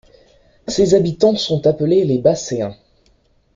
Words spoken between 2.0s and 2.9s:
les Baxéens.